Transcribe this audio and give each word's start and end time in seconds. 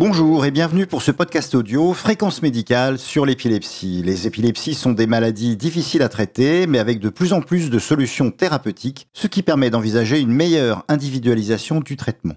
Bonjour 0.00 0.46
et 0.46 0.50
bienvenue 0.50 0.86
pour 0.86 1.02
ce 1.02 1.10
podcast 1.10 1.54
audio 1.54 1.92
Fréquence 1.92 2.40
médicale 2.40 2.98
sur 2.98 3.26
l'épilepsie. 3.26 4.00
Les 4.02 4.26
épilepsies 4.26 4.72
sont 4.72 4.92
des 4.92 5.06
maladies 5.06 5.58
difficiles 5.58 6.00
à 6.00 6.08
traiter, 6.08 6.66
mais 6.66 6.78
avec 6.78 7.00
de 7.00 7.10
plus 7.10 7.34
en 7.34 7.42
plus 7.42 7.68
de 7.68 7.78
solutions 7.78 8.30
thérapeutiques, 8.30 9.08
ce 9.12 9.26
qui 9.26 9.42
permet 9.42 9.68
d'envisager 9.68 10.18
une 10.18 10.32
meilleure 10.32 10.86
individualisation 10.88 11.80
du 11.80 11.98
traitement. 11.98 12.36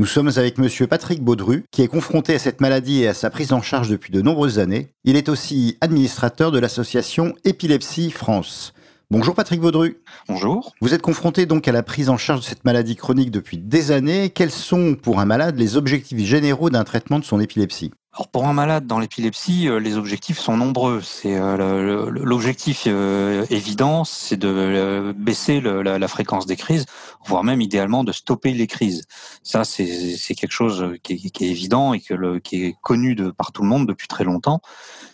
Nous 0.00 0.06
sommes 0.06 0.32
avec 0.34 0.58
monsieur 0.58 0.88
Patrick 0.88 1.22
Baudru, 1.22 1.62
qui 1.70 1.82
est 1.82 1.86
confronté 1.86 2.34
à 2.34 2.40
cette 2.40 2.60
maladie 2.60 3.02
et 3.02 3.06
à 3.08 3.14
sa 3.14 3.30
prise 3.30 3.52
en 3.52 3.62
charge 3.62 3.90
depuis 3.90 4.12
de 4.12 4.20
nombreuses 4.20 4.58
années. 4.58 4.88
Il 5.04 5.14
est 5.14 5.28
aussi 5.28 5.78
administrateur 5.80 6.50
de 6.50 6.58
l'association 6.58 7.32
Épilepsie 7.44 8.10
France. 8.10 8.73
Bonjour 9.10 9.34
Patrick 9.34 9.60
Baudru. 9.60 9.98
Bonjour. 10.28 10.72
Vous 10.80 10.94
êtes 10.94 11.02
confronté 11.02 11.44
donc 11.44 11.68
à 11.68 11.72
la 11.72 11.82
prise 11.82 12.08
en 12.08 12.16
charge 12.16 12.40
de 12.40 12.44
cette 12.44 12.64
maladie 12.64 12.96
chronique 12.96 13.30
depuis 13.30 13.58
des 13.58 13.90
années. 13.90 14.30
Quels 14.30 14.50
sont 14.50 14.94
pour 14.94 15.20
un 15.20 15.26
malade 15.26 15.58
les 15.58 15.76
objectifs 15.76 16.18
généraux 16.18 16.70
d'un 16.70 16.84
traitement 16.84 17.18
de 17.18 17.24
son 17.24 17.38
épilepsie? 17.38 17.92
Alors 18.14 18.28
pour 18.28 18.46
un 18.46 18.52
malade 18.52 18.86
dans 18.86 19.00
l'épilepsie, 19.00 19.68
euh, 19.68 19.80
les 19.80 19.96
objectifs 19.96 20.38
sont 20.38 20.56
nombreux. 20.56 21.00
C'est 21.02 21.36
euh, 21.36 22.08
l'objectif 22.10 22.84
euh, 22.86 23.44
évident, 23.50 24.04
c'est 24.04 24.36
de 24.36 25.12
baisser 25.18 25.60
la, 25.60 26.08
fréquence 26.08 26.46
des 26.46 26.54
crises, 26.54 26.86
voire 27.26 27.42
même 27.42 27.60
idéalement 27.60 28.04
de 28.04 28.12
stopper 28.12 28.52
les 28.52 28.68
crises. 28.68 29.02
Ça, 29.42 29.64
c'est 29.64 30.34
quelque 30.36 30.52
chose 30.52 30.92
qui 31.02 31.14
est, 31.14 31.42
évident 31.42 31.92
et 31.92 32.00
que 32.00 32.38
qui 32.38 32.64
est 32.64 32.76
connu 32.82 33.16
de 33.16 33.32
par 33.32 33.50
tout 33.50 33.62
le 33.62 33.68
monde 33.68 33.88
depuis 33.88 34.06
très 34.06 34.22
longtemps. 34.22 34.60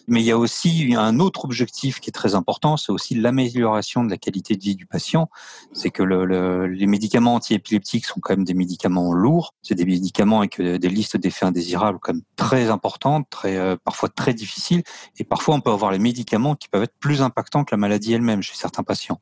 Mais 0.08 0.20
il 0.20 0.26
y 0.26 0.30
a 0.30 0.38
aussi 0.38 0.94
un 0.96 1.20
autre 1.20 1.44
objectif 1.44 2.00
qui 2.00 2.10
est 2.10 2.12
très 2.12 2.34
important, 2.34 2.76
c'est 2.76 2.92
aussi 2.92 3.14
l'amélioration 3.14 4.04
de 4.04 4.10
la 4.10 4.16
qualité 4.16 4.56
de 4.56 4.62
vie 4.62 4.76
du 4.76 4.86
patient. 4.86 5.30
C'est 5.72 5.90
que 5.90 6.02
le, 6.02 6.66
les 6.66 6.86
médicaments 6.86 7.34
antiépileptiques 7.34 8.06
sont 8.06 8.20
quand 8.20 8.36
même 8.36 8.44
des 8.44 8.54
médicaments 8.54 9.12
lourds. 9.12 9.54
C'est 9.62 9.74
des 9.74 9.84
médicaments 9.84 10.40
avec 10.40 10.60
des 10.60 10.88
listes 10.88 11.16
d'effets 11.16 11.46
indésirables 11.46 11.98
quand 12.00 12.14
même 12.14 12.22
très 12.36 12.70
importantes 12.70 13.26
très 13.30 13.56
euh, 13.56 13.76
parfois 13.82 14.08
très 14.08 14.34
difficile, 14.34 14.82
et 15.18 15.24
parfois 15.24 15.54
on 15.54 15.60
peut 15.60 15.70
avoir 15.70 15.92
les 15.92 15.98
médicaments 15.98 16.54
qui 16.54 16.68
peuvent 16.68 16.82
être 16.82 16.98
plus 16.98 17.22
impactants 17.22 17.64
que 17.64 17.74
la 17.74 17.78
maladie 17.78 18.12
elle-même 18.12 18.42
chez 18.42 18.54
certains 18.54 18.82
patients. 18.82 19.20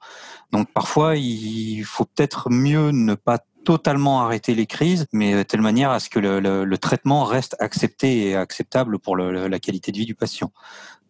Donc 0.52 0.72
parfois 0.72 1.16
il 1.16 1.84
faut 1.84 2.04
peut-être 2.04 2.50
mieux 2.50 2.90
ne 2.90 3.14
pas 3.14 3.38
totalement 3.68 4.22
arrêter 4.22 4.54
les 4.54 4.64
crises, 4.64 5.04
mais 5.12 5.34
de 5.34 5.42
telle 5.42 5.60
manière 5.60 5.90
à 5.90 6.00
ce 6.00 6.08
que 6.08 6.18
le, 6.18 6.78
traitement 6.78 7.24
reste 7.24 7.54
accepté 7.58 8.28
et 8.28 8.34
acceptable 8.34 8.98
pour 8.98 9.14
la 9.14 9.58
qualité 9.58 9.92
de 9.92 9.98
vie 9.98 10.06
du 10.06 10.14
patient. 10.14 10.52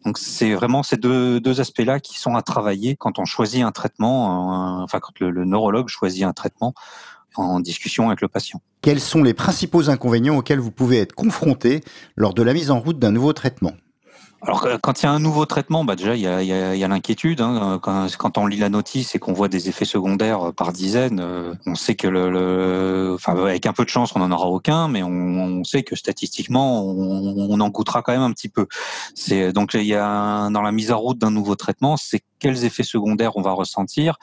Donc 0.03 0.17
c'est 0.17 0.53
vraiment 0.55 0.83
ces 0.83 0.97
deux, 0.97 1.61
aspects-là 1.61 2.01
qui 2.01 2.19
sont 2.19 2.35
à 2.35 2.41
travailler 2.41 2.97
quand 2.97 3.17
on 3.17 3.23
choisit 3.23 3.63
un 3.63 3.71
traitement, 3.71 4.83
enfin 4.83 4.99
quand 4.99 5.21
le 5.21 5.45
neurologue 5.45 5.87
choisit 5.87 6.23
un 6.25 6.33
traitement 6.33 6.73
en 7.37 7.61
discussion 7.61 8.07
avec 8.07 8.19
le 8.19 8.27
patient. 8.27 8.59
Quels 8.81 8.99
sont 8.99 9.23
les 9.23 9.33
principaux 9.33 9.89
inconvénients 9.89 10.35
auxquels 10.35 10.59
vous 10.59 10.71
pouvez 10.71 10.97
être 10.97 11.15
confronté 11.15 11.81
lors 12.17 12.33
de 12.33 12.43
la 12.43 12.53
mise 12.53 12.71
en 12.71 12.81
route 12.81 12.99
d'un 12.99 13.11
nouveau 13.11 13.31
traitement? 13.31 13.71
Alors 14.41 14.67
quand 14.81 15.01
il 15.01 15.05
y 15.05 15.09
a 15.09 15.11
un 15.11 15.19
nouveau 15.19 15.45
traitement, 15.45 15.83
bah 15.83 15.95
déjà 15.95 16.15
il 16.15 16.21
y 16.21 16.27
a, 16.27 16.41
y 16.41 16.53
a, 16.53 16.75
y 16.75 16.83
a 16.83 16.87
l'inquiétude. 16.87 17.41
Hein. 17.41 17.79
Quand, 17.81 18.07
quand, 18.17 18.37
on 18.37 18.47
lit 18.47 18.57
la 18.57 18.69
notice 18.69 19.13
et 19.15 19.19
qu'on 19.19 19.33
voit 19.33 19.49
des 19.49 19.67
effets 19.67 19.85
secondaires 19.85 20.53
par 20.53 20.71
dizaines, 20.71 21.19
euh, 21.19 21.53
on 21.65 21.75
sait 21.75 21.95
que 21.95 22.07
le, 22.07 22.29
le, 22.29 23.13
enfin 23.15 23.35
avec 23.35 23.65
un 23.65 23.73
peu 23.73 23.83
de 23.83 23.89
chance 23.89 24.13
on 24.15 24.19
n'en 24.19 24.31
aura 24.31 24.47
aucun, 24.47 24.87
mais 24.87 25.03
on, 25.03 25.09
on, 25.09 25.63
sait 25.63 25.83
que 25.83 25.95
statistiquement 25.95 26.85
on, 26.85 27.49
on, 27.51 27.59
en 27.59 27.71
coûtera 27.71 28.01
quand 28.01 28.13
même 28.13 28.21
un 28.21 28.31
petit 28.31 28.49
peu. 28.49 28.67
C'est 29.13 29.51
donc 29.51 29.73
il 29.73 29.83
y 29.83 29.95
a 29.95 30.49
dans 30.49 30.61
la 30.61 30.71
mise 30.71 30.91
en 30.91 30.99
route 30.99 31.17
d'un 31.17 31.31
nouveau 31.31 31.55
traitement, 31.55 31.97
c'est 31.97 32.23
quels 32.39 32.65
effets 32.65 32.83
secondaires 32.83 33.37
on 33.37 33.41
va 33.41 33.51
ressentir, 33.51 34.17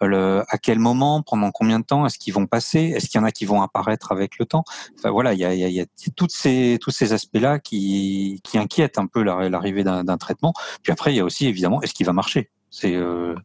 le, 0.00 0.42
à 0.48 0.58
quel 0.58 0.78
moment, 0.78 1.22
pendant 1.22 1.50
combien 1.50 1.80
de 1.80 1.84
temps, 1.84 2.06
est-ce 2.06 2.18
qu'ils 2.18 2.34
vont 2.34 2.46
passer, 2.46 2.92
est-ce 2.94 3.08
qu'il 3.08 3.20
y 3.20 3.22
en 3.22 3.26
a 3.26 3.32
qui 3.32 3.44
vont 3.44 3.62
apparaître 3.62 4.12
avec 4.12 4.38
le 4.38 4.46
temps. 4.46 4.64
Enfin 4.98 5.10
voilà, 5.10 5.32
il 5.32 5.40
y 5.40 5.44
a, 5.44 5.54
il 5.54 5.72
y 5.72 5.80
a, 5.80 5.86
toutes 6.16 6.32
ces 6.32 6.78
tous 6.80 6.90
ces 6.90 7.12
aspects-là 7.12 7.58
qui, 7.58 8.40
qui 8.44 8.58
inquiètent 8.58 8.98
un 8.98 9.06
peu 9.06 9.22
l'arrivée 9.22 9.84
d'un 9.84 10.16
traitement. 10.18 10.52
Puis 10.82 10.92
après, 10.92 11.12
il 11.12 11.16
y 11.16 11.20
a 11.20 11.24
aussi 11.24 11.46
évidemment, 11.46 11.82
est-ce 11.82 11.94
qu'il 11.94 12.06
va 12.06 12.12
marcher 12.12 12.50
c'est 12.74 12.96
euh, 12.96 13.36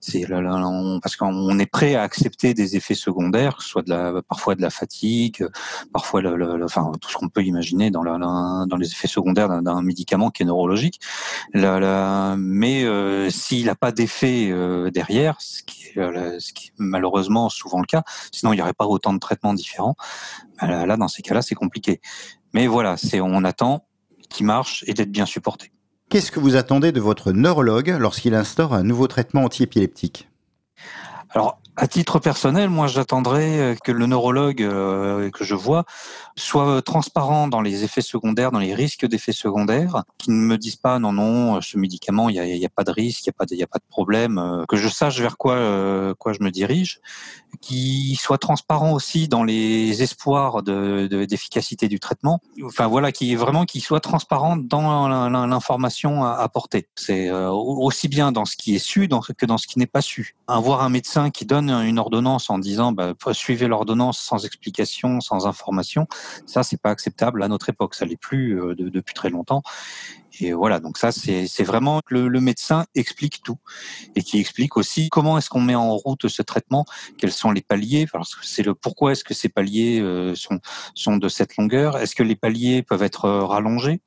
c'est 0.00 0.26
parce 1.02 1.16
qu'on 1.16 1.58
est 1.58 1.66
prêt 1.66 1.94
à 1.94 2.02
accepter 2.02 2.54
des 2.54 2.74
effets 2.74 2.94
secondaires, 2.94 3.60
soit 3.60 3.82
de 3.82 3.90
la, 3.90 4.22
parfois 4.22 4.54
de 4.54 4.62
la 4.62 4.70
fatigue, 4.70 5.46
parfois 5.92 6.22
le, 6.22 6.64
enfin 6.64 6.90
tout 6.98 7.10
ce 7.10 7.18
qu'on 7.18 7.28
peut 7.28 7.44
imaginer 7.44 7.90
dans, 7.90 8.02
la, 8.02 8.16
dans 8.18 8.76
les 8.76 8.90
effets 8.90 9.08
secondaires 9.08 9.60
d'un 9.62 9.82
médicament 9.82 10.30
qui 10.30 10.42
est 10.42 10.46
neurologique. 10.46 11.00
mais 11.54 12.84
euh, 12.84 13.28
s'il 13.28 13.66
n'a 13.66 13.74
pas 13.74 13.92
d'effet 13.92 14.48
euh, 14.50 14.90
derrière, 14.90 15.36
ce 15.38 15.62
qui, 15.62 15.88
est, 15.88 16.40
ce 16.40 16.52
qui 16.54 16.68
est 16.68 16.72
malheureusement 16.78 17.50
souvent 17.50 17.80
le 17.80 17.86
cas, 17.86 18.04
sinon 18.32 18.54
il 18.54 18.56
n'y 18.56 18.62
aurait 18.62 18.72
pas 18.72 18.86
autant 18.86 19.12
de 19.12 19.18
traitements 19.18 19.52
différents. 19.52 19.96
Bah, 20.62 20.86
là, 20.86 20.96
dans 20.96 21.08
ces 21.08 21.20
cas-là, 21.20 21.42
c'est 21.42 21.54
compliqué. 21.54 22.00
Mais 22.54 22.66
voilà, 22.66 22.96
c'est 22.96 23.20
on 23.20 23.44
attend 23.44 23.86
qu'il 24.30 24.46
marche 24.46 24.82
et 24.86 24.94
d'être 24.94 25.12
bien 25.12 25.26
supporté. 25.26 25.72
Qu'est-ce 26.12 26.30
que 26.30 26.40
vous 26.40 26.56
attendez 26.56 26.92
de 26.92 27.00
votre 27.00 27.32
neurologue 27.32 27.96
lorsqu'il 27.98 28.34
instaure 28.34 28.74
un 28.74 28.82
nouveau 28.82 29.06
traitement 29.06 29.44
antiépileptique? 29.44 30.28
À 31.76 31.86
titre 31.86 32.18
personnel, 32.18 32.68
moi, 32.68 32.86
j'attendrais 32.86 33.58
euh, 33.58 33.74
que 33.82 33.92
le 33.92 34.06
neurologue 34.06 34.62
euh, 34.62 35.30
que 35.30 35.42
je 35.42 35.54
vois 35.54 35.84
soit 36.36 36.68
euh, 36.68 36.80
transparent 36.82 37.48
dans 37.48 37.62
les 37.62 37.84
effets 37.84 38.02
secondaires, 38.02 38.52
dans 38.52 38.58
les 38.58 38.74
risques 38.74 39.06
d'effets 39.06 39.32
secondaires, 39.32 40.04
qui 40.18 40.30
ne 40.30 40.36
me 40.36 40.58
disent 40.58 40.76
pas 40.76 40.98
non, 40.98 41.12
non, 41.12 41.60
ce 41.62 41.78
médicament, 41.78 42.28
il 42.28 42.40
n'y 42.42 42.66
a, 42.66 42.68
pas 42.68 42.84
de 42.84 42.90
risque, 42.90 43.24
il 43.24 43.28
n'y 43.28 43.62
a, 43.62 43.66
pas 43.66 43.78
de, 43.78 43.84
de 43.84 43.88
problème, 43.88 44.64
que 44.68 44.76
je 44.76 44.88
sache 44.88 45.18
vers 45.20 45.36
quoi, 45.36 46.14
quoi 46.18 46.32
je 46.32 46.42
me 46.42 46.50
dirige, 46.50 47.00
qui 47.60 48.16
soit 48.16 48.38
transparent 48.38 48.92
aussi 48.92 49.28
dans 49.28 49.44
les 49.44 50.02
espoirs 50.02 50.62
de, 50.62 51.06
d'efficacité 51.24 51.88
du 51.88 52.00
traitement. 52.00 52.40
Enfin 52.64 52.86
voilà, 52.86 53.12
qui 53.12 53.34
vraiment 53.34 53.64
qui 53.64 53.80
soit 53.80 54.00
transparent 54.00 54.56
dans 54.56 55.08
l'information 55.46 56.24
à 56.24 56.32
apporter. 56.32 56.88
C'est 56.94 57.30
aussi 57.30 58.08
bien 58.08 58.32
dans 58.32 58.44
ce 58.44 58.56
qui 58.56 58.74
est 58.74 58.78
su 58.78 59.08
que 59.36 59.46
dans 59.46 59.58
ce 59.58 59.66
qui 59.66 59.78
n'est 59.78 59.86
pas 59.86 60.02
su. 60.02 60.34
Avoir 60.46 60.82
un 60.82 60.88
médecin 60.88 61.30
qui 61.30 61.44
donne 61.44 61.61
une 61.70 61.98
ordonnance 61.98 62.50
en 62.50 62.58
disant 62.58 62.92
bah, 62.92 63.14
suivez 63.32 63.66
l'ordonnance 63.66 64.18
sans 64.18 64.44
explication, 64.44 65.20
sans 65.20 65.46
information, 65.46 66.06
ça 66.46 66.62
c'est 66.62 66.80
pas 66.80 66.90
acceptable 66.90 67.42
à 67.42 67.48
notre 67.48 67.68
époque. 67.68 67.94
Ça 67.94 68.04
l'est 68.04 68.16
plus 68.16 68.60
euh, 68.60 68.74
depuis 68.74 69.14
très 69.14 69.30
longtemps. 69.30 69.62
Et 70.40 70.52
voilà, 70.52 70.80
donc 70.80 70.98
ça, 70.98 71.12
c'est 71.12 71.64
vraiment 71.64 72.00
le, 72.08 72.28
le, 72.28 72.40
médecin 72.40 72.86
explique 72.94 73.42
tout 73.42 73.58
et 74.16 74.22
qui 74.22 74.38
explique 74.40 74.76
aussi 74.76 75.08
comment 75.10 75.36
est-ce 75.36 75.50
qu'on 75.50 75.60
met 75.60 75.74
en 75.74 75.94
route 75.94 76.26
ce 76.28 76.42
traitement, 76.42 76.86
quels 77.18 77.32
sont 77.32 77.50
les 77.50 77.60
paliers, 77.60 78.06
c'est 78.42 78.62
le 78.62 78.74
pourquoi 78.74 79.12
est-ce 79.12 79.24
que 79.24 79.34
ces 79.34 79.48
paliers 79.48 80.00
euh, 80.00 80.34
sont, 80.34 80.60
sont 80.94 81.16
de 81.16 81.28
cette 81.28 81.56
longueur, 81.56 81.98
est-ce 81.98 82.14
que 82.14 82.22
les 82.22 82.36
paliers 82.36 82.82
peuvent 82.82 83.02
être 83.02 83.26
euh, 83.26 83.44
rallongés, 83.44 84.00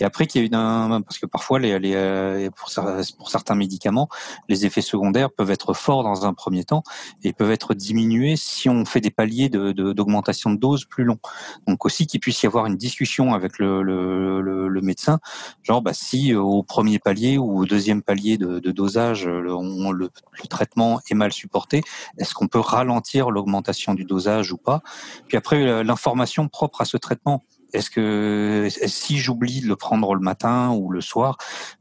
et 0.00 0.04
après 0.04 0.26
qu'il 0.26 0.40
y 0.40 0.44
a 0.44 0.48
eu 0.48 0.50
un, 0.54 1.02
parce 1.02 1.18
que 1.18 1.26
parfois 1.26 1.58
les, 1.58 1.78
les 1.78 1.94
euh, 1.94 2.50
pour, 2.50 2.70
pour, 3.18 3.30
certains 3.30 3.54
médicaments, 3.54 4.08
les 4.48 4.66
effets 4.66 4.82
secondaires 4.82 5.30
peuvent 5.30 5.50
être 5.50 5.72
forts 5.72 6.02
dans 6.02 6.26
un 6.26 6.34
premier 6.34 6.64
temps 6.64 6.82
et 7.22 7.32
peuvent 7.32 7.52
être 7.52 7.74
diminués 7.74 8.36
si 8.36 8.68
on 8.68 8.84
fait 8.84 9.00
des 9.00 9.10
paliers 9.10 9.48
d'augmentation 9.48 10.50
de, 10.50 10.56
de, 10.56 10.60
dose 10.60 10.84
plus 10.84 11.04
longs. 11.04 11.20
Donc 11.66 11.84
aussi 11.84 12.06
qu'il 12.06 12.20
puisse 12.20 12.42
y 12.42 12.46
avoir 12.46 12.66
une 12.66 12.76
discussion 12.76 13.34
avec 13.34 13.58
le, 13.58 13.82
le, 13.82 14.40
le 14.68 14.80
médecin 14.80 15.20
Genre, 15.62 15.82
bah, 15.82 15.92
si 15.92 16.32
euh, 16.32 16.40
au 16.40 16.62
premier 16.62 16.98
palier 16.98 17.38
ou 17.38 17.58
au 17.60 17.66
deuxième 17.66 18.02
palier 18.02 18.38
de, 18.38 18.58
dosage, 18.70 19.26
euh, 19.26 19.40
le, 19.40 19.92
le, 19.92 20.10
traitement 20.48 21.00
est 21.10 21.14
mal 21.14 21.32
supporté, 21.32 21.82
est-ce 22.18 22.34
qu'on 22.34 22.48
peut 22.48 22.60
ralentir 22.60 23.30
l'augmentation 23.30 23.94
du 23.94 24.04
dosage 24.04 24.52
ou 24.52 24.56
pas? 24.56 24.82
Puis 25.28 25.36
après, 25.36 25.84
l'information 25.84 26.48
propre 26.48 26.80
à 26.80 26.84
ce 26.84 26.96
traitement. 26.96 27.44
Est-ce 27.72 27.90
que 27.90 28.68
si 28.86 29.18
j'oublie 29.18 29.60
de 29.60 29.66
le 29.66 29.76
prendre 29.76 30.14
le 30.14 30.20
matin 30.20 30.70
ou 30.70 30.90
le 30.90 31.00
soir, 31.00 31.36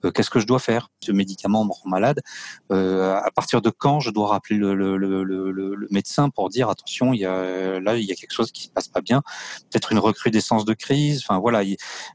euh, 0.06 0.12
qu'est-ce 0.12 0.30
que 0.30 0.40
je 0.40 0.48
dois 0.48 0.60
faire? 0.60 0.90
Ce 1.02 1.12
médicament 1.12 1.66
me 1.66 1.72
rend 1.72 1.90
malade. 1.90 2.22
à 2.70 3.32
partir 3.36 3.62
de 3.62 3.70
quand 3.70 4.00
je 4.00 4.12
dois 4.12 4.30
rappeler 4.30 4.58
le, 4.58 4.76
le, 4.76 4.98
le, 4.98 5.24
le, 5.24 5.88
médecin 5.92 6.30
pour 6.30 6.50
dire 6.50 6.70
attention, 6.70 7.14
il 7.14 7.22
y 7.22 7.26
a 7.26 7.80
là 7.80 7.98
il 7.98 8.06
y 8.06 8.12
a 8.12 8.16
quelque 8.16 8.34
chose 8.34 8.52
qui 8.52 8.64
se 8.64 8.70
passe 8.70 8.88
pas 8.88 9.02
bien, 9.02 9.22
peut-être 9.72 9.92
une 9.92 10.00
recrudescence 10.00 10.66
de 10.66 10.74
crise. 10.74 11.24
Enfin 11.24 11.40
voilà, 11.40 11.64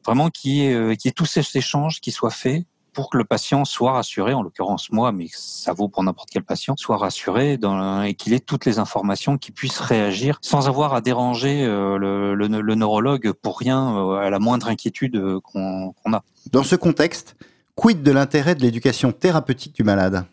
vraiment 0.04 0.30
qui 0.30 0.62
est 0.62 0.96
qui 0.96 1.08
est 1.08 1.12
tous 1.12 1.26
ces 1.26 1.44
échanges 1.56 2.00
qui 2.00 2.12
soient 2.12 2.30
faits 2.30 2.64
pour 2.94 3.10
que 3.10 3.18
le 3.18 3.24
patient 3.24 3.64
soit 3.64 3.92
rassuré, 3.92 4.32
en 4.32 4.42
l'occurrence 4.42 4.90
moi, 4.90 5.12
mais 5.12 5.26
ça 5.30 5.72
vaut 5.72 5.88
pour 5.88 6.02
n'importe 6.02 6.30
quel 6.30 6.44
patient, 6.44 6.74
soit 6.78 6.96
rassuré 6.96 7.58
et 8.06 8.14
qu'il 8.14 8.32
ait 8.32 8.40
toutes 8.40 8.64
les 8.64 8.78
informations, 8.78 9.36
qu'il 9.36 9.52
puisse 9.52 9.78
réagir 9.80 10.38
sans 10.40 10.68
avoir 10.68 10.94
à 10.94 11.00
déranger 11.00 11.64
euh, 11.64 11.98
le, 11.98 12.34
le, 12.34 12.74
neurologue 12.74 13.32
pour 13.32 13.58
rien, 13.58 13.96
euh, 13.96 14.14
à 14.16 14.30
la 14.30 14.38
moindre 14.38 14.68
inquiétude 14.68 15.16
euh, 15.16 15.40
qu'on 15.40 15.92
a. 16.12 16.22
Dans 16.52 16.62
ce 16.62 16.76
contexte, 16.76 17.36
quid 17.74 18.02
de 18.02 18.12
l'intérêt 18.12 18.54
de 18.54 18.62
l'éducation 18.62 19.12
thérapeutique 19.12 19.74
du 19.74 19.82
malade? 19.82 20.24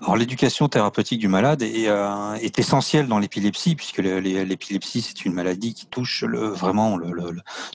Alors 0.00 0.16
l'éducation 0.16 0.68
thérapeutique 0.68 1.20
du 1.20 1.28
malade 1.28 1.62
est, 1.62 1.88
euh, 1.88 2.36
essentielle 2.56 3.06
dans 3.06 3.18
l'épilepsie 3.18 3.74
puisque 3.74 3.98
l'épilepsie 3.98 5.02
c'est 5.02 5.24
une 5.24 5.34
maladie 5.34 5.74
qui 5.74 5.86
touche 5.86 6.24
vraiment 6.24 6.98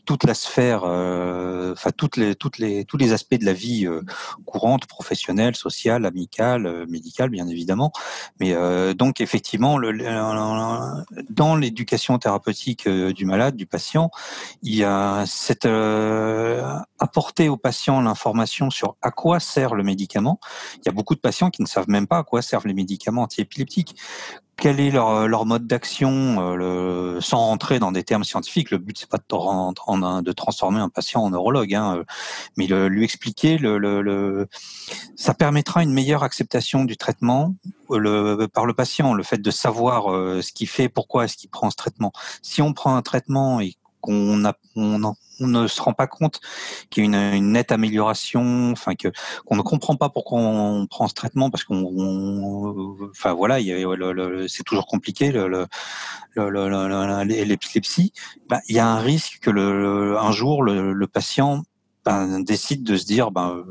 toute 0.05 0.23
la 0.23 0.33
sphère, 0.33 0.83
euh, 0.85 1.73
enfin 1.73 1.91
toutes 1.95 2.17
les 2.17 2.35
tous 2.35 2.97
les 2.97 3.13
aspects 3.13 3.35
de 3.35 3.45
la 3.45 3.53
vie 3.53 3.85
euh, 3.85 4.01
courante, 4.45 4.85
professionnelle, 4.87 5.55
sociale, 5.55 6.05
amicale, 6.05 6.85
médicale 6.87 7.29
bien 7.29 7.47
évidemment. 7.47 7.91
Mais 8.39 8.55
donc 8.95 9.21
effectivement 9.21 9.79
dans 11.29 11.55
l'éducation 11.55 12.17
thérapeutique 12.17 12.87
du 12.87 13.25
malade, 13.25 13.55
du 13.55 13.65
patient, 13.65 14.09
il 14.61 14.75
y 14.75 14.83
a 14.83 15.25
cette 15.27 15.67
apporter 17.03 17.49
au 17.49 17.57
patient 17.57 18.01
l'information 18.01 18.69
sur 18.69 18.95
à 19.01 19.11
quoi 19.11 19.39
sert 19.39 19.75
le 19.75 19.83
médicament. 19.83 20.39
Il 20.77 20.85
y 20.85 20.89
a 20.89 20.93
beaucoup 20.93 21.15
de 21.15 21.19
patients 21.19 21.49
qui 21.49 21.61
ne 21.61 21.67
savent 21.67 21.82
même 21.87 22.07
pas 22.07 22.19
à 22.19 22.23
quoi 22.23 22.41
servent 22.41 22.67
les 22.67 22.73
médicaments 22.73 23.23
antiépileptiques. 23.23 23.95
Quel 24.55 24.79
est 24.79 24.91
leur, 24.91 25.27
leur 25.27 25.45
mode 25.45 25.65
d'action, 25.65 26.37
euh, 26.39 27.19
sans 27.21 27.39
rentrer 27.39 27.79
dans 27.79 27.91
des 27.91 28.03
termes 28.03 28.23
scientifiques. 28.23 28.69
Le 28.69 28.77
but 28.77 28.97
c'est 28.97 29.09
pas 29.09 29.17
de, 29.17 30.21
de, 30.21 30.31
transformer 30.31 30.79
un 30.79 30.89
patient 30.89 31.23
en 31.23 31.31
neurologue, 31.31 31.73
hein, 31.73 31.97
euh, 31.97 32.03
mais 32.55 32.67
le, 32.67 32.87
lui 32.87 33.03
expliquer. 33.03 33.57
Le, 33.57 33.77
le, 33.77 34.47
ça 35.15 35.33
permettra 35.33 35.81
une 35.81 35.91
meilleure 35.91 36.23
acceptation 36.23 36.85
du 36.85 36.97
traitement 36.97 37.55
par 37.89 38.65
le 38.65 38.73
patient. 38.73 39.13
Le 39.13 39.23
fait 39.23 39.41
de 39.41 39.51
savoir 39.51 40.13
euh, 40.13 40.41
ce 40.41 40.53
qu'il 40.53 40.67
fait, 40.67 40.87
pourquoi 40.87 41.25
est-ce 41.25 41.35
qu'il 41.35 41.49
prend 41.49 41.71
ce 41.71 41.75
traitement. 41.75 42.13
Si 42.43 42.61
on 42.61 42.73
prend 42.73 42.95
un 42.95 43.01
traitement 43.01 43.59
et 43.59 43.75
qu'on 44.01 44.45
a, 44.45 44.53
on, 45.39 45.47
ne 45.47 45.67
se 45.67 45.81
rend 45.81 45.93
pas 45.93 46.07
compte 46.07 46.39
qu'il 46.89 47.03
y 47.03 47.05
a 47.05 47.09
une, 47.09 47.35
une, 47.35 47.51
nette 47.53 47.71
amélioration, 47.71 48.71
enfin 48.71 48.95
que 48.95 49.09
qu'on 49.45 49.55
ne 49.55 49.61
comprend 49.61 49.95
pas 49.95 50.09
pourquoi 50.09 50.39
on 50.39 50.85
prend 50.87 51.07
ce 51.07 51.13
traitement 51.13 51.49
parce 51.49 51.63
qu'on, 51.63 51.83
enfin 53.09 53.33
voilà, 53.33 53.59
c'est 54.47 54.63
toujours 54.63 54.85
compliqué 54.85 55.31
l'épilepsie. 56.35 58.13
Ben, 58.49 58.59
il 58.67 58.75
y 58.75 58.79
a 58.79 58.87
un 58.87 58.99
risque 58.99 59.39
que 59.41 59.49
le, 59.49 60.17
un 60.17 60.31
jour 60.31 60.63
le, 60.63 60.93
le 60.93 61.07
patient 61.07 61.63
ben, 62.05 62.41
décide 62.41 62.83
de 62.83 62.97
se 62.97 63.05
dire 63.05 63.31
ben 63.31 63.63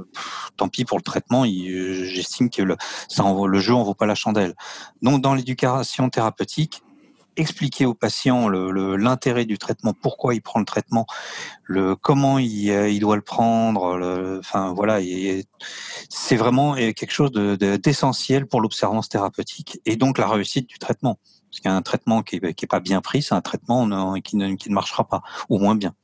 tant 0.56 0.69
pis 0.69 0.85
pour 0.85 0.97
le 0.97 1.03
traitement 1.03 1.44
j'estime 1.44 2.49
que 2.49 2.62
le 2.62 2.76
ça 3.09 3.25
en, 3.25 3.47
le 3.47 3.59
jeu 3.59 3.75
en 3.75 3.82
vaut 3.82 3.94
pas 3.94 4.06
la 4.06 4.14
chandelle 4.14 4.55
donc 5.03 5.20
dans 5.20 5.35
l'éducation 5.35 6.09
thérapeutique 6.09 6.82
expliquer 7.37 7.87
au 7.87 7.94
patient 7.94 8.49
l'intérêt 8.49 9.44
du 9.44 9.58
traitement, 9.58 9.94
pourquoi 9.94 10.34
il 10.34 10.43
prend 10.43 10.61
le 10.61 10.67
traitement, 10.67 11.06
le 11.64 11.96
comment 11.96 12.38
il, 12.38 12.70
euh, 12.70 12.99
doit 12.99 13.17
le 13.17 13.23
prendre. 13.23 14.38
Enfin 14.38 14.73
voilà, 14.75 15.00
c'est 16.08 16.37
vraiment 16.37 16.75
quelque 16.75 17.12
chose 17.12 17.32
d'essentiel 17.32 18.43
de, 18.43 18.49
pour 18.49 18.61
l'observance 18.61 19.08
thérapeutique 19.08 19.81
et 19.87 19.96
donc 19.96 20.19
la 20.19 20.29
réussite 20.29 20.69
du 20.69 20.79
traitement. 20.79 21.19
Parce 21.50 21.61
qu'un 21.61 21.82
traitement 21.82 22.23
qui 22.23 22.40
n'est 22.40 22.52
pas 22.69 22.81
bien 22.81 23.00
pris, 23.00 23.23
c'est 23.23 23.35
un 23.35 23.43
traitement 23.43 24.14
qui 24.20 24.37
ne, 24.37 24.55
qui 24.55 24.70
ne 24.70 24.75
marchera 24.75 25.06
pas, 25.06 25.23
ou 25.50 25.58
moins 25.58 25.75
bien. 25.75 25.94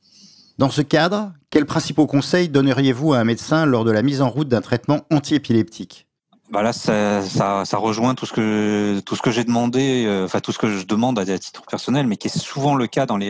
Dans 0.59 0.69
ce 0.69 0.81
cadre, 0.81 1.31
quels 1.49 1.65
principaux 1.65 2.05
conseils 2.05 2.49
donneriez-vous 2.49 3.13
à 3.13 3.19
un 3.19 3.23
médecin 3.23 3.65
lors 3.65 3.85
de 3.85 3.91
la 3.91 4.01
mise 4.01 4.21
en 4.21 4.29
route 4.29 4.49
d'un 4.49 4.59
traitement 4.59 4.99
antiépileptique? 5.09 6.08
Bah 6.51 6.63
là, 6.63 6.73
ça, 6.73 7.21
ça, 7.21 7.63
ça, 7.63 7.77
rejoint 7.77 8.15
tout 8.15 8.25
ce 8.25 8.33
que 8.33 8.99
tout 9.01 9.15
ce 9.15 9.21
que 9.21 9.29
j'ai 9.29 9.43
demandé, 9.43 10.05
euh, 10.07 10.25
enfin 10.25 10.39
tout 10.39 10.51
ce 10.51 10.57
que 10.57 10.67
je 10.67 10.85
demande 10.85 11.19
à, 11.19 11.25
titre 11.37 11.61
personnel, 11.69 12.07
mais 12.07 12.17
qui 12.17 12.27
est 12.27 12.37
souvent 12.37 12.73
le 12.73 12.87
cas 12.87 13.05
dans 13.05 13.17
les 13.17 13.29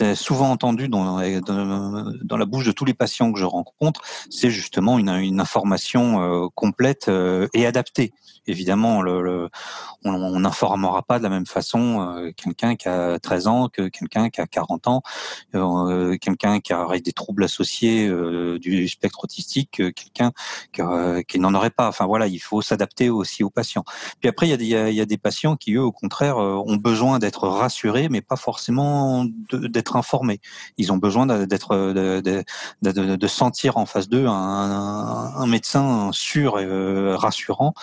euh, 0.00 0.14
souvent 0.14 0.50
entendu 0.50 0.88
dans, 0.88 1.18
la 1.18 2.44
bouche 2.44 2.64
de 2.64 2.72
tous 2.72 2.84
les 2.84 2.94
patients 2.94 3.32
que 3.32 3.38
je 3.38 3.44
rencontre, 3.44 4.02
c'est 4.30 4.50
justement 4.50 4.98
une, 4.98 5.08
une 5.08 5.40
information 5.40 6.22
euh, 6.22 6.48
complète 6.54 7.08
euh, 7.08 7.48
et 7.52 7.66
adaptée. 7.66 8.12
Évidemment, 8.46 9.02
le, 9.02 9.22
le 9.22 9.50
on 10.04 10.40
n'informera 10.40 11.02
pas 11.02 11.18
de 11.18 11.24
la 11.24 11.28
même 11.28 11.44
façon 11.44 12.32
quelqu'un 12.36 12.76
qui 12.76 12.88
a 12.88 13.18
13 13.18 13.46
ans 13.46 13.68
que 13.68 13.88
quelqu'un 13.88 14.30
qui 14.30 14.40
a 14.40 14.46
40 14.46 14.86
ans, 14.86 15.02
quelqu'un 15.52 16.60
qui 16.60 16.72
a 16.72 16.86
des 16.98 17.12
troubles 17.12 17.44
associés 17.44 18.08
du 18.58 18.88
spectre 18.88 19.24
autistique, 19.24 19.72
quelqu'un 19.72 20.32
qui, 20.72 20.80
qui 21.26 21.38
n'en 21.40 21.52
aurait 21.52 21.68
pas. 21.68 21.92
Voilà, 22.08 22.26
il 22.26 22.40
faut 22.40 22.62
s'adapter 22.62 23.10
aussi 23.10 23.44
aux 23.44 23.50
patients. 23.50 23.84
Puis 24.20 24.28
après, 24.28 24.48
il 24.48 24.62
y, 24.62 24.74
a, 24.74 24.90
il 24.90 24.96
y 24.96 25.00
a 25.00 25.06
des 25.06 25.18
patients 25.18 25.56
qui, 25.56 25.74
eux, 25.74 25.82
au 25.82 25.92
contraire, 25.92 26.38
euh, 26.38 26.54
ont 26.54 26.76
besoin 26.76 27.18
d'être 27.18 27.46
rassurés, 27.46 28.08
mais 28.08 28.20
pas 28.20 28.36
forcément 28.36 29.24
d'être 29.52 29.96
informés. 29.96 30.40
Ils 30.76 30.92
ont 30.92 30.96
besoin 30.96 31.26
d'être, 31.46 31.76
de, 31.76 32.20
de, 32.20 32.44
de, 32.82 33.16
de, 33.16 33.26
sentir 33.26 33.76
en 33.76 33.86
face 33.86 34.08
d'eux 34.08 34.26
un, 34.26 34.32
un, 34.32 35.46
médecin 35.46 36.10
sûr 36.12 36.58
et 36.58 36.64
euh, 36.64 37.16
rassurant. 37.16 37.74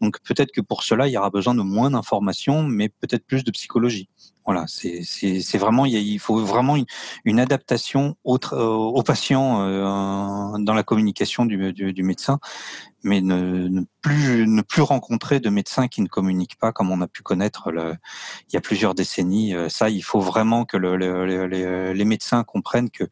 Donc 0.00 0.18
peut-être 0.22 0.52
que 0.52 0.60
pour 0.60 0.82
cela, 0.84 1.08
il 1.08 1.12
y 1.12 1.16
aura 1.16 1.30
besoin 1.30 1.54
de 1.54 1.62
moins 1.62 1.90
d'informations, 1.90 2.62
mais 2.62 2.88
peut-être 2.88 3.26
plus 3.26 3.44
de 3.44 3.50
psychologie. 3.50 4.08
Voilà, 4.50 4.64
c'est 4.66 5.58
vraiment 5.58 5.86
il 5.86 6.18
faut 6.18 6.44
vraiment 6.44 6.74
une, 7.24 7.38
adaptation 7.38 8.16
euh, 8.26 8.64
au 8.64 9.02
patient 9.04 9.62
euh, 9.62 10.58
dans 10.58 10.74
la 10.74 10.82
communication 10.82 11.46
du, 11.46 11.72
du, 11.72 12.02
médecin, 12.02 12.40
mais 13.04 13.20
ne, 13.20 13.84
plus 14.00 14.48
ne 14.48 14.62
plus 14.62 14.82
rencontrer 14.82 15.38
de 15.38 15.50
médecins 15.50 15.86
qui 15.86 16.02
ne 16.02 16.08
communiquent 16.08 16.58
pas 16.58 16.72
comme 16.72 16.90
on 16.90 17.00
a 17.00 17.06
pu 17.06 17.22
connaître 17.22 17.70
il 18.48 18.54
y 18.54 18.56
a 18.56 18.60
plusieurs 18.60 18.96
décennies. 18.96 19.54
Euh, 19.54 19.68
ça, 19.68 19.88
il 19.88 20.02
faut 20.02 20.18
vraiment 20.18 20.64
que 20.64 20.76
le, 20.76 20.96
les, 20.96 21.94
les 21.94 22.04
médecins 22.04 22.42
comprennent 22.42 22.90
que 22.90 23.04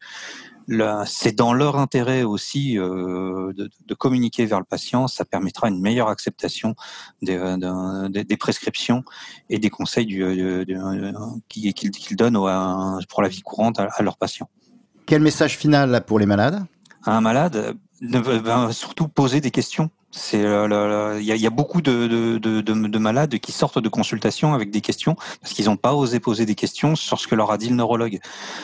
c'est 1.05 1.35
dans 1.35 1.53
leur 1.53 1.77
intérêt 1.77 2.23
aussi 2.23 2.77
euh, 2.77 3.53
de, 3.53 3.69
de, 3.85 3.93
communiquer 3.93 4.45
vers 4.45 4.59
le 4.59 4.65
patient. 4.65 5.07
Ça 5.07 5.25
permettra 5.25 5.67
une 5.67 5.81
meilleure 5.81 6.09
acceptation 6.09 6.75
des, 7.21 7.37
euh, 7.37 8.09
des, 8.09 8.23
des 8.23 8.37
prescriptions 8.37 9.03
et 9.49 9.59
des 9.59 9.69
conseils 9.69 10.05
du, 10.05 10.23
euh, 10.23 10.63
qu'ils 11.47 11.73
qu 11.73 12.15
donnent 12.15 12.39
pour 13.09 13.21
la 13.21 13.29
vie 13.29 13.41
courante 13.41 13.79
à, 13.79 13.87
à 13.95 14.03
leurs 14.03 14.17
patients. 14.17 14.49
Quel 15.05 15.21
message 15.21 15.57
final 15.57 16.03
pour 16.05 16.19
les 16.19 16.25
malades? 16.25 16.63
Un 17.05 17.21
malade, 17.21 17.75
ben, 18.01 18.71
surtout 18.71 19.07
poser 19.07 19.41
des 19.41 19.51
questions 19.51 19.89
il 20.33 21.21
y, 21.21 21.45
a, 21.45 21.49
beaucoup 21.51 21.81
de, 21.81 22.07
de, 22.07 22.37
de, 22.39 22.61
de, 22.61 22.97
malades 22.99 23.37
qui 23.37 23.51
sortent 23.51 23.77
de 23.77 23.89
consultation 23.89 24.53
avec 24.53 24.71
des 24.71 24.81
questions 24.81 25.15
parce 25.41 25.53
qu'ils 25.53 25.65
n'ont 25.65 25.77
pas 25.77 25.93
osé 25.93 26.19
poser 26.19 26.45
des 26.47 26.55
questions 26.55 26.95
sur 26.95 27.19
ce 27.19 27.27
que 27.27 27.35
leur 27.35 27.51
a 27.51 27.57
dit 27.57 27.69
le 27.69 27.75
neurologue, 27.75 28.19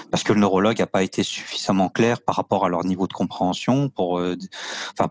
parce 0.09 0.23
que 0.23 0.33
le 0.33 0.39
neurologue 0.39 0.79
n'a 0.79 0.87
pas 0.87 1.03
été 1.03 1.21
suffisamment 1.21 1.89
clair 1.89 2.21
par 2.21 2.35
rapport 2.35 2.65
à 2.65 2.69
leur 2.69 2.83
niveau 2.83 3.07
de 3.07 3.13
compréhension 3.13 3.89
pour, 3.89 4.19
euh, 4.19 4.35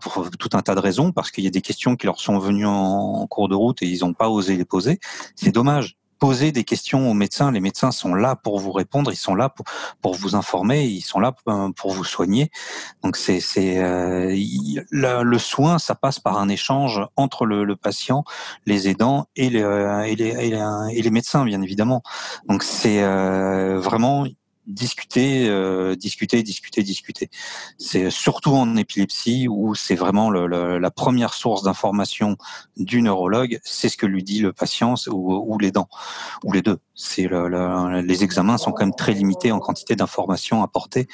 pour 0.01 0.29
tout 0.37 0.49
un 0.53 0.61
tas 0.61 0.75
de 0.75 0.81
raisons, 0.81 1.13
parce 1.13 1.31
qu'il 1.31 1.45
y 1.45 1.47
a 1.47 1.51
des 1.51 1.61
questions 1.61 1.95
qui 1.95 2.05
leur 2.05 2.19
sont 2.19 2.37
venues 2.37 2.67
en 2.67 3.25
cours 3.27 3.47
de 3.47 3.55
route 3.55 3.81
et 3.81 3.85
ils 3.85 4.01
n'ont 4.01 4.13
pas 4.13 4.29
osé 4.29 4.57
les 4.57 4.65
poser. 4.65 4.99
C'est 5.35 5.51
dommage 5.51 5.97
poser 6.19 6.51
des 6.51 6.63
questions 6.63 7.09
aux 7.09 7.13
médecins. 7.13 7.51
Les 7.51 7.59
médecins 7.59 7.91
sont 7.91 8.13
là 8.13 8.35
pour 8.35 8.59
vous 8.59 8.71
répondre, 8.71 9.11
ils 9.11 9.17
sont 9.17 9.35
là 9.35 9.49
pour, 9.49 9.65
pour 10.01 10.15
vous 10.15 10.35
informer, 10.35 10.85
ils 10.85 11.01
sont 11.01 11.19
là 11.19 11.33
pour, 11.75 11.91
vous 11.91 12.03
soigner. 12.03 12.51
Donc 13.03 13.15
c'est 13.17 13.39
c'est 13.39 13.79
euh, 13.79 14.35
le, 14.91 15.37
soin, 15.37 15.77
ça 15.79 15.95
passe 15.95 16.19
par 16.19 16.37
un 16.37 16.49
échange 16.49 17.01
entre 17.15 17.45
le, 17.45 17.75
patient, 17.75 18.23
les 18.65 18.89
aidants 18.89 19.27
et 19.35 19.49
les, 19.49 19.61
et 20.07 20.15
les, 20.15 20.59
et 20.91 21.01
les, 21.01 21.09
médecins, 21.09 21.45
bien 21.45 21.61
évidemment. 21.61 22.01
Donc 22.47 22.63
c'est 22.63 23.03
euh, 23.03 23.79
vraiment 23.79 24.25
discuter, 24.67 25.47
euh, 25.49 25.95
discuter, 25.95 26.43
discuter, 26.43 26.83
discuter. 26.83 27.29
C'est 27.77 28.09
surtout 28.09 28.51
en 28.51 28.75
épilepsie 28.75 29.47
où 29.49 29.75
c'est 29.75 29.95
vraiment 29.95 30.31
la 30.31 30.91
première 30.91 31.33
source 31.33 31.63
d'information 31.63 32.37
du 32.77 33.01
neurologue, 33.01 33.59
c'est 33.63 33.89
ce 33.89 33.97
que 33.97 34.05
lui 34.05 34.23
dit 34.23 34.39
le 34.39 34.53
patient 34.53 34.95
ou, 35.07 35.35
ou 35.35 35.57
les 35.57 35.71
dents, 35.71 35.89
ou 36.43 36.51
les 36.51 36.61
deux. 36.61 36.77
C'est 36.93 37.27
le, 37.27 38.01
les 38.01 38.23
examens 38.23 38.57
sont 38.57 38.71
quand 38.71 38.85
même 38.85 38.95
très 38.95 39.13
limités 39.13 39.51
en 39.51 39.59
quantité 39.59 39.95
d'informations 39.95 40.63
apportées, 40.63 41.07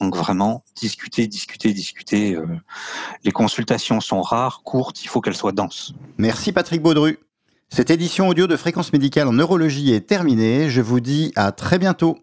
donc 0.00 0.16
vraiment 0.16 0.64
discuter, 0.76 1.26
discuter, 1.26 1.72
discuter. 1.72 2.34
Euh, 2.34 2.46
les 3.24 3.30
consultations 3.30 4.00
sont 4.00 4.20
rares, 4.20 4.62
courtes, 4.64 5.02
il 5.02 5.08
faut 5.08 5.20
qu'elles 5.20 5.36
soient 5.36 5.52
denses. 5.52 5.94
Merci 6.18 6.52
Patrick 6.52 6.82
Baudru. 6.82 7.18
Cette 7.70 7.90
édition 7.90 8.28
audio 8.28 8.46
de 8.46 8.56
Fréquence 8.56 8.92
médicale 8.92 9.28
en 9.28 9.34
neurologie 9.34 9.92
est 9.92 10.08
terminée. 10.08 10.70
Je 10.70 10.80
vous 10.80 11.00
dis 11.00 11.32
à 11.36 11.52
très 11.52 11.78
bientôt. 11.78 12.18